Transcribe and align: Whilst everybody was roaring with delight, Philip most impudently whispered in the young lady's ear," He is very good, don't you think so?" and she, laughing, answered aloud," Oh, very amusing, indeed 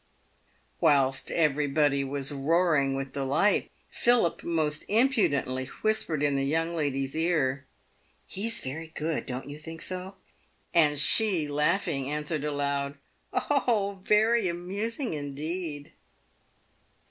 Whilst 0.79 1.29
everybody 1.29 2.03
was 2.03 2.31
roaring 2.31 2.95
with 2.95 3.13
delight, 3.13 3.69
Philip 3.91 4.41
most 4.43 4.83
impudently 4.87 5.65
whispered 5.83 6.23
in 6.23 6.35
the 6.35 6.43
young 6.43 6.75
lady's 6.75 7.15
ear," 7.15 7.67
He 8.27 8.47
is 8.47 8.61
very 8.61 8.87
good, 8.87 9.27
don't 9.27 9.47
you 9.47 9.59
think 9.59 9.83
so?" 9.83 10.15
and 10.73 10.97
she, 10.97 11.47
laughing, 11.47 12.09
answered 12.09 12.43
aloud," 12.43 12.95
Oh, 13.51 13.99
very 14.03 14.47
amusing, 14.47 15.13
indeed 15.13 15.91